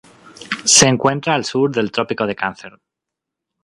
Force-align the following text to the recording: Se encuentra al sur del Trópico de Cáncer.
Se 0.65 0.87
encuentra 0.87 1.35
al 1.35 1.45
sur 1.45 1.69
del 1.71 1.91
Trópico 1.91 2.25
de 2.25 2.35
Cáncer. 2.35 2.81